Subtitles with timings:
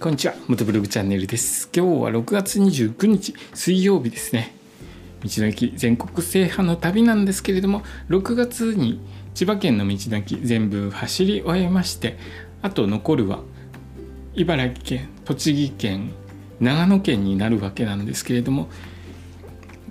[0.00, 1.68] こんにちは元ブログチャンネルです。
[1.76, 4.54] 今日は6月29日水曜日ですね。
[5.22, 8.98] 道の駅全国制覇の旅なんですけれども6月に
[9.34, 12.16] 千葉県の道の駅全部走り終えまして
[12.62, 13.40] あと残るは
[14.32, 16.12] 茨城県栃木県
[16.60, 18.70] 長野県になるわけなんですけれども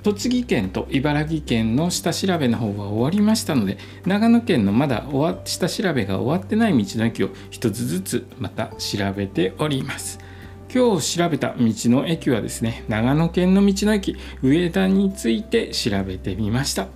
[0.02, 10.20] 栃木県と茨城県の下調べの方は終わりましたので長野県のまだ終わ下調べが終わってない道の駅を一つずつまた調べております。
[10.74, 16.88] 今日調べた道の駅はですね長野県の道の駅上田について調べてみました。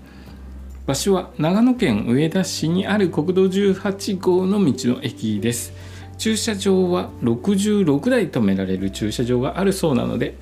[0.86, 5.74] 場所は長野県上田市にある国道18号の道の駅です。
[6.18, 10.38] 駐車場は66台止められる駐車場があるそうなので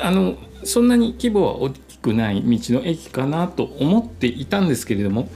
[0.00, 5.28] あのそんなに規模は大きくない道の駅かなと思っていたんですけれども、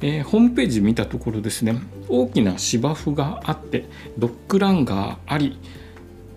[0.00, 1.76] えー、ホームページ見たところですね
[2.08, 3.88] 大きな芝生があって
[4.18, 5.58] ドッグランがあり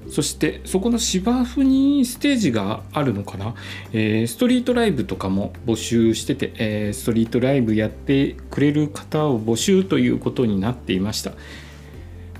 [0.10, 3.56] そしてそこの芝生にステージがあるのかな、
[3.92, 11.32] えー、ストリートライブとかも募集してて、えー、ストリートライブやってくれる方を募集ということになっていました。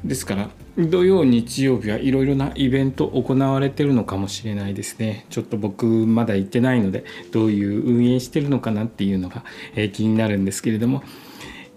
[0.06, 5.26] ですから土曜日曜日はいろいろなイベント行われてるのかもしれないですね。
[5.30, 9.44] ちょっと僕まだ行ってないのでどういう運営してるのかなっていうのが、
[9.76, 11.02] えー、気になるんですけれども、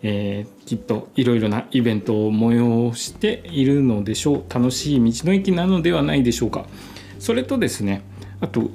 [0.02, 4.44] えー、きっといろいろなイベントを催しているのでしょう。
[4.52, 6.66] 楽しい道の駅なのではないでしょうか。
[7.18, 8.02] それとですね
[8.40, 8.70] あと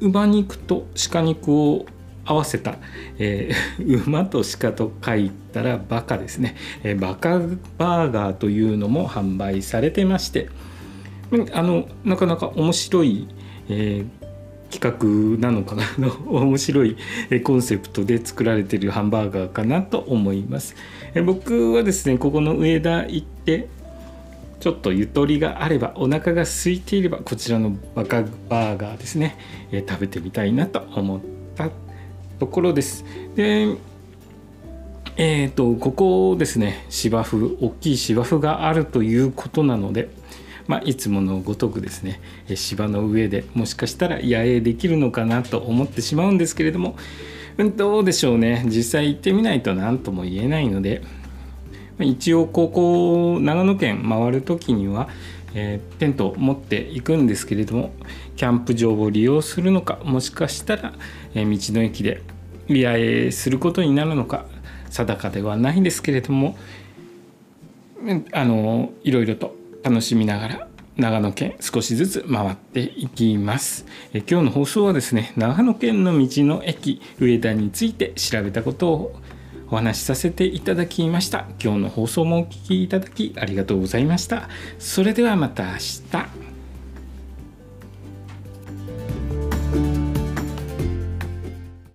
[0.00, 1.86] 馬肉と鹿肉を
[2.24, 2.76] 合わせた、
[3.18, 7.38] えー、 馬と鹿と書いたらバカですね、えー、バカ
[7.78, 10.48] バーガーというのも販売されてまして
[11.52, 13.28] あのなかなか面白い、
[13.68, 14.20] えー、
[14.70, 16.96] 企画なのかなの面白い
[17.44, 20.76] コンセプトで作られてるハンバーガーかなと思います。
[21.14, 23.68] え僕はですねここの上田行って
[24.60, 29.36] ちょっとゆとりがあればお腹が空いていればこちらのバカバーガーですね、
[29.72, 31.20] え食べてみたいなと思っ
[31.56, 31.70] た
[32.40, 33.04] ところです。
[33.36, 33.76] で
[35.16, 40.08] えーと、ここですね芝生大きい芝生があるということなので、
[40.66, 42.22] まあ、いつものごとくですね
[42.54, 46.96] 芝の上でもしかしたら野営できるのかなと思ってしまうんですけれども、
[47.58, 51.02] うん、どうでしょうね実際行ってみないと何とも言えないので
[51.98, 55.10] 一応ここ長野県回る時には、
[55.54, 57.92] えー、テントを持っていくんですけれども
[58.36, 60.92] キャンプ場を利用するのかもしかしたら、
[61.34, 62.22] えー、道の駅で
[62.68, 64.46] 野営することになるのか
[64.90, 66.56] 定かではないんですけれども
[68.32, 73.86] あのいろいろと楽しみながら長野県少しずつ回っていきます。
[74.12, 79.20] え今日の放送はですね長野県の道の駅上田について調べたことを
[79.70, 81.46] お話しさせていただきました。
[81.62, 84.48] 今日の放送もお聴きいただきありがとうございました。
[84.78, 86.39] それではまた明日。